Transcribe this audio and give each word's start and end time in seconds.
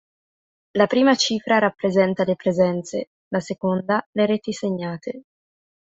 La 0.79 0.87
prima 0.87 1.13
cifra 1.13 1.59
rappresenta 1.59 2.23
le 2.23 2.35
presenze, 2.35 3.09
la 3.27 3.39
seconda 3.39 4.03
le 4.13 4.25
reti 4.25 4.51
segnate. 4.51 5.25